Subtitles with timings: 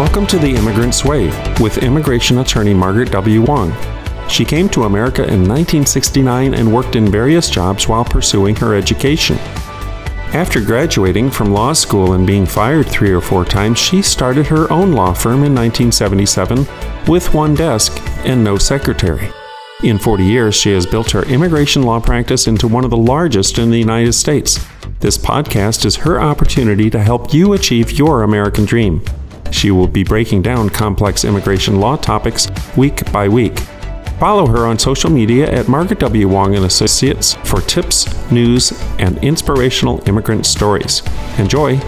[0.00, 1.26] Welcome to The Immigrant's Way
[1.60, 3.42] with immigration attorney Margaret W.
[3.42, 3.70] Wong.
[4.30, 9.36] She came to America in 1969 and worked in various jobs while pursuing her education.
[10.32, 14.72] After graduating from law school and being fired three or four times, she started her
[14.72, 16.66] own law firm in 1977
[17.06, 19.30] with one desk and no secretary.
[19.82, 23.58] In 40 years, she has built her immigration law practice into one of the largest
[23.58, 24.66] in the United States.
[25.00, 29.04] This podcast is her opportunity to help you achieve your American dream.
[29.50, 33.58] She will be breaking down complex immigration law topics week by week.
[34.18, 36.28] Follow her on social media at Margaret W.
[36.28, 41.02] Wong and Associates for tips, news, and inspirational immigrant stories.
[41.38, 41.80] Enjoy.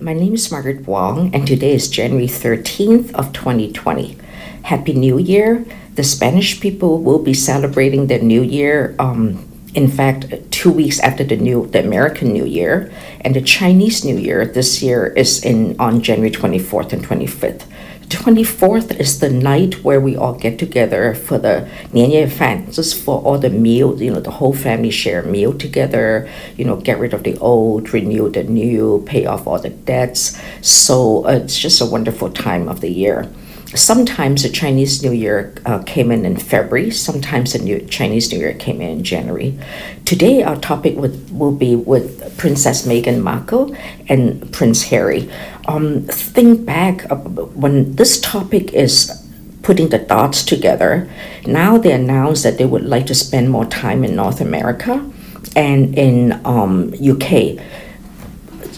[0.00, 4.16] My name is Margaret Wong, and today is January 13th of 2020.
[4.62, 5.64] Happy New Year.
[5.96, 11.23] The Spanish people will be celebrating their New Year um, in fact, two weeks after
[11.23, 15.75] the new the American New Year and the Chinese New Year this year is in
[15.79, 17.65] on January 24th and 25th.
[18.13, 23.39] 24th is the night where we all get together for the 年夜饭, just for all
[23.39, 27.13] the meals, you know, the whole family share a meal together, you know, get rid
[27.13, 30.39] of the old, renew the new, pay off all the debts.
[30.61, 33.27] So uh, it's just a wonderful time of the year
[33.74, 38.38] sometimes the Chinese New Year uh, came in in February, sometimes the New Chinese New
[38.38, 39.58] Year came in in January.
[40.04, 43.76] Today, our topic would, will be with Princess Meghan Markle
[44.08, 45.30] and Prince Harry.
[45.66, 49.24] Um, think back when this topic is
[49.62, 51.10] putting the dots together.
[51.46, 55.10] Now they announced that they would like to spend more time in North America
[55.54, 57.58] and in um, UK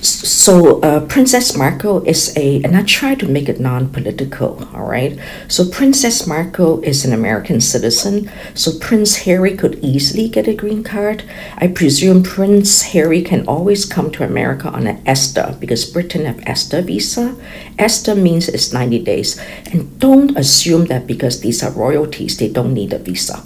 [0.02, 5.18] so uh, Princess Markle is a, and I try to make it non-political, all right?
[5.48, 10.82] So Princess Markle is an American citizen, so Prince Harry could easily get a green
[10.82, 11.24] card.
[11.58, 16.42] I presume Prince Harry can always come to America on an ESTA because Britain have
[16.46, 17.36] ESTA visa.
[17.78, 19.38] ESTA means it's 90 days.
[19.72, 23.42] And don't assume that because these are royalties, they don't need a visa.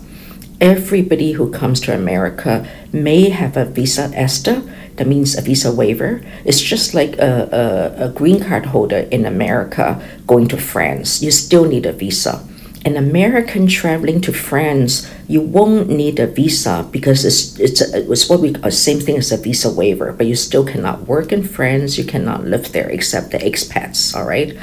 [0.60, 4.62] Everybody who comes to America may have a visa ESTA,
[4.96, 6.22] that means a visa waiver.
[6.44, 11.22] It's just like a, a, a green card holder in America going to France.
[11.22, 12.46] You still need a visa
[12.84, 18.28] an American traveling to France, you won't need a visa because it's it's a, it's
[18.28, 21.42] what we a same thing as a visa waiver, but you still cannot work in
[21.42, 24.56] France, you cannot live there except the expats, all right?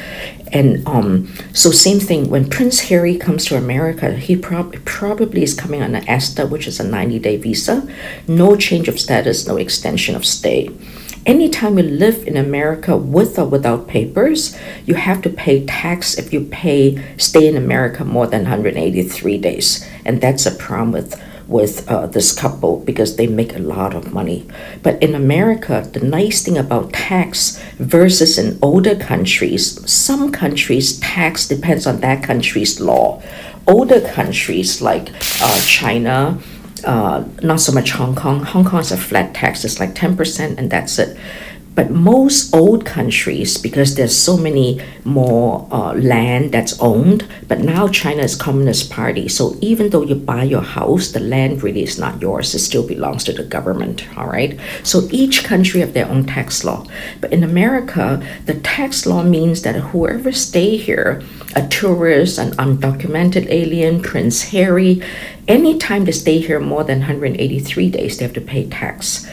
[0.53, 5.53] And um, so same thing when Prince Harry comes to America, he prob- probably is
[5.53, 7.87] coming on an ESTA, which is a 90-day visa,
[8.27, 10.69] no change of status, no extension of stay.
[11.23, 16.33] Anytime you live in America with or without papers, you have to pay tax if
[16.33, 19.87] you pay stay in America more than 183 days.
[20.03, 24.13] And that's a problem with with uh, this couple because they make a lot of
[24.13, 24.47] money.
[24.81, 31.47] But in America, the nice thing about tax versus in older countries, some countries tax
[31.47, 33.21] depends on that country's law.
[33.67, 35.09] Older countries like
[35.41, 36.39] uh, China,
[36.85, 38.43] uh, not so much Hong Kong.
[38.43, 41.17] Hong Kong is a flat tax, it's like 10%, and that's it.
[41.73, 47.87] But most old countries, because there's so many more uh, land that's owned, but now
[47.87, 49.29] China is Communist Party.
[49.29, 52.53] So even though you buy your house, the land really is not yours.
[52.53, 54.05] It still belongs to the government.
[54.17, 54.59] All right.
[54.83, 56.85] So each country have their own tax law.
[57.21, 61.23] But in America, the tax law means that whoever stay here,
[61.55, 65.01] a tourist, an undocumented alien, Prince Harry,
[65.47, 69.25] anytime they stay here more than 183 days, they have to pay tax.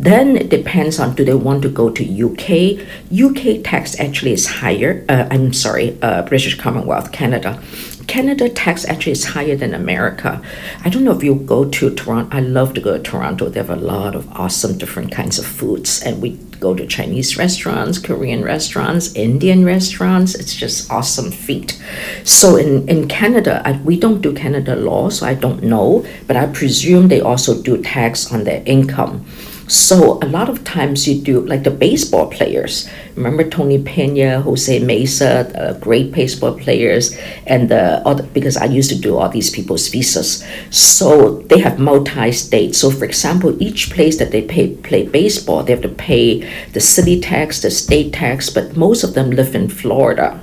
[0.00, 2.80] Then it depends on do they want to go to UK.
[3.12, 5.04] UK tax actually is higher.
[5.10, 7.62] Uh, I'm sorry, uh, British Commonwealth, Canada.
[8.06, 10.42] Canada tax actually is higher than America.
[10.84, 12.34] I don't know if you go to Toronto.
[12.34, 13.50] I love to go to Toronto.
[13.50, 17.36] They have a lot of awesome different kinds of foods, and we go to Chinese
[17.36, 20.34] restaurants, Korean restaurants, Indian restaurants.
[20.34, 21.78] It's just awesome feat.
[22.24, 26.36] So in in Canada, I, we don't do Canada law, so I don't know, but
[26.36, 29.26] I presume they also do tax on their income.
[29.70, 32.90] So a lot of times you do like the baseball players.
[33.14, 37.16] Remember Tony Pena, Jose Mesa, great baseball players,
[37.46, 40.44] and the other, because I used to do all these people's visas.
[40.70, 42.74] So they have multi-state.
[42.74, 46.40] So for example, each place that they pay, play baseball, they have to pay
[46.72, 50.40] the city tax, the state tax, but most of them live in Florida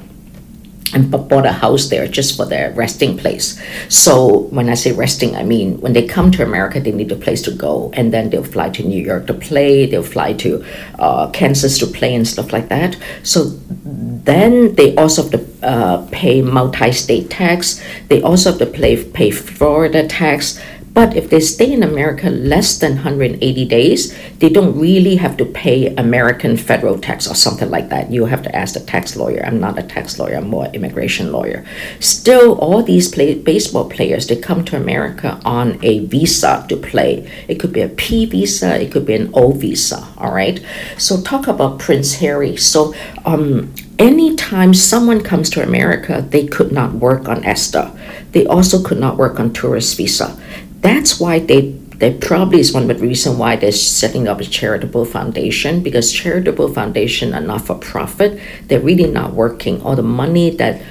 [0.93, 3.61] and bought a house there just for their resting place.
[3.89, 7.15] So when I say resting, I mean when they come to America, they need a
[7.15, 9.85] place to go, and then they'll fly to New York to play.
[9.85, 10.63] They'll fly to
[10.99, 12.97] uh, Kansas to play and stuff like that.
[13.23, 13.51] So
[14.27, 17.81] then they also have to uh, pay multi-state tax.
[18.07, 20.59] They also have to pay pay Florida tax.
[20.97, 25.45] But if they stay in America less than 180 days, they don't really have to
[25.45, 28.09] pay American federal tax or something like that.
[28.11, 29.45] You have to ask the tax lawyer.
[29.45, 31.63] I'm not a tax lawyer, I'm more immigration lawyer.
[31.99, 37.29] Still, all these play, baseball players, they come to America on a visa to play.
[37.47, 40.59] It could be a P visa, it could be an O visa, all right?
[40.97, 42.57] So talk about Prince Harry.
[42.57, 47.93] So um, anytime someone comes to America, they could not work on ESTA.
[48.31, 50.35] They also could not work on tourist visa.
[50.87, 54.45] That's why they that probably is one of the reason why they're setting up a
[54.45, 58.39] charitable foundation because charitable foundation are not for profit.
[58.67, 59.81] They're really not working.
[59.81, 60.81] All the money that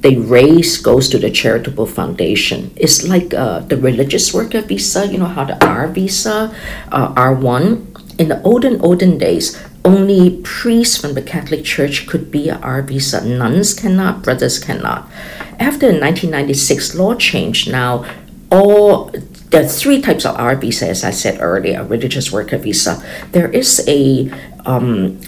[0.00, 2.70] they raise goes to the charitable foundation.
[2.76, 5.06] It's like uh, the religious worker visa.
[5.06, 6.54] You know how the R visa,
[6.92, 7.94] uh, R one.
[8.18, 9.56] In the olden olden days,
[9.86, 13.24] only priests from the Catholic Church could be R visa.
[13.24, 15.08] Nuns cannot, brothers cannot.
[15.58, 18.04] After the 1996 law change, now
[18.50, 19.10] all
[19.50, 23.02] there are three types of R visa, as I said earlier, religious worker visa.
[23.32, 24.30] There is a
[24.66, 25.20] um,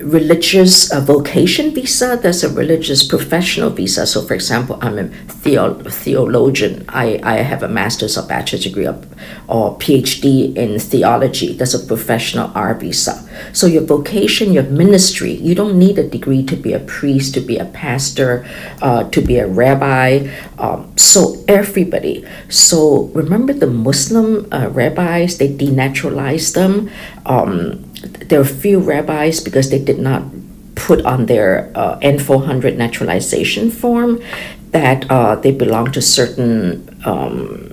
[0.00, 4.06] religious vocation visa, there's a religious professional visa.
[4.06, 6.86] So, for example, I'm a theo- theologian.
[6.88, 8.98] I, I have a master's or bachelor's degree or,
[9.46, 11.52] or PhD in theology.
[11.52, 13.28] That's a professional R visa.
[13.52, 17.40] So, your vocation, your ministry, you don't need a degree to be a priest, to
[17.40, 18.46] be a pastor,
[18.80, 20.28] uh, to be a rabbi.
[20.58, 22.24] Um, so, everybody.
[22.48, 26.90] So, remember the Muslim uh, rabbis, they denaturalized them.
[27.26, 30.22] Um, there are few rabbis because they did not
[30.74, 34.20] put on their uh, N400 naturalization form
[34.70, 37.72] that uh, they belong to certain um,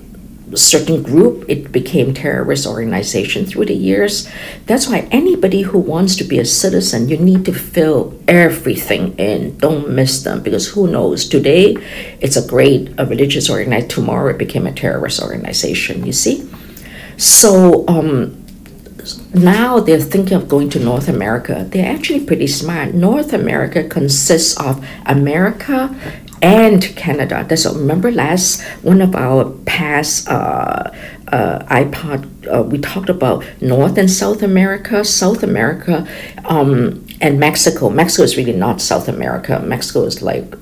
[0.56, 1.46] certain group.
[1.48, 4.28] It became terrorist organization through the years.
[4.66, 9.58] That's why anybody who wants to be a citizen, you need to fill everything in.
[9.58, 11.28] Don't miss them because who knows?
[11.28, 11.78] Today,
[12.20, 13.90] it's a great a religious organization.
[13.90, 16.06] Tomorrow, it became a terrorist organization.
[16.06, 16.50] You see,
[17.18, 17.88] so.
[17.88, 18.36] Um,
[19.34, 21.66] now they're thinking of going to North America.
[21.70, 22.94] They're actually pretty smart.
[22.94, 25.96] North America consists of America
[26.42, 27.46] and Canada.
[27.48, 30.92] That's remember last one of our past uh,
[31.28, 32.28] uh, iPod.
[32.52, 35.04] Uh, we talked about North and South America.
[35.04, 36.08] South America
[36.46, 37.90] um, and Mexico.
[37.90, 39.60] Mexico is really not South America.
[39.60, 40.56] Mexico is like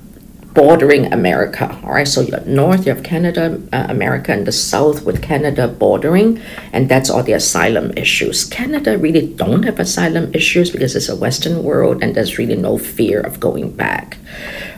[0.57, 1.69] bordering America.
[1.83, 5.21] All right, so you have north, you have Canada, uh, America, and the south with
[5.21, 6.42] Canada bordering,
[6.74, 8.44] and that's all the asylum issues.
[8.44, 12.80] Canada really don't have asylum issues because it's a Western world, and there's really no
[12.80, 14.18] fear of going back.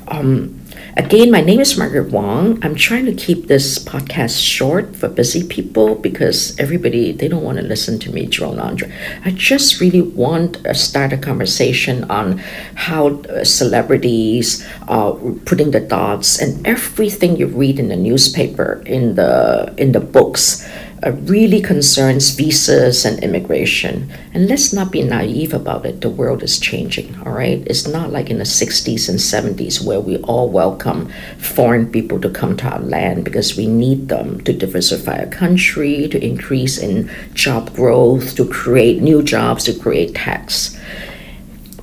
[0.09, 0.58] Um,
[0.97, 2.59] Again, my name is Margaret Wong.
[2.63, 7.59] I'm trying to keep this podcast short for busy people because everybody they don't want
[7.59, 8.77] to listen to me drone on.
[9.23, 12.39] I just really want to start a conversation on
[12.73, 15.13] how uh, celebrities are
[15.45, 20.67] putting the dots and everything you read in the newspaper, in the in the books
[21.05, 24.11] uh, really concerns visas and immigration.
[24.33, 26.01] And let's not be naive about it.
[26.01, 27.63] The world is changing, all right?
[27.65, 32.29] It's not like in the 60s and 70s where we all welcome foreign people to
[32.29, 37.09] come to our land because we need them to diversify our country, to increase in
[37.33, 40.77] job growth, to create new jobs, to create tax.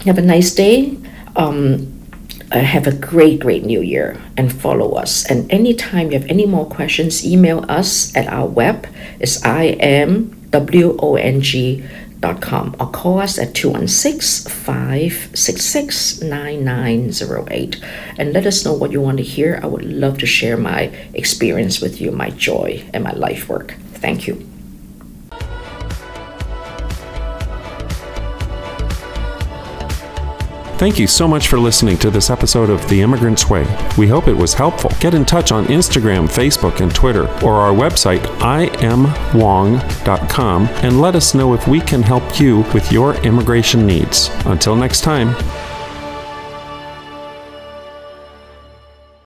[0.05, 0.97] Have a nice day.
[1.37, 1.96] Um,
[2.53, 5.29] uh, have a great, great new year and follow us.
[5.29, 8.87] And anytime you have any more questions, email us at our web.
[9.19, 10.37] It's imwong.com
[12.81, 17.85] or call us at 216 566 9908
[18.19, 19.61] and let us know what you want to hear.
[19.63, 23.75] I would love to share my experience with you, my joy, and my life work.
[23.95, 24.56] Thank you.
[30.79, 33.65] Thank you so much for listening to this episode of The Immigrant's Way.
[33.97, 34.91] We hope it was helpful.
[35.01, 38.21] Get in touch on Instagram, Facebook, and Twitter, or our website,
[38.83, 44.29] imwong.com, and let us know if we can help you with your immigration needs.
[44.45, 45.35] Until next time.